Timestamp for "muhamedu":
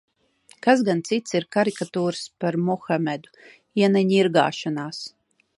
2.71-3.37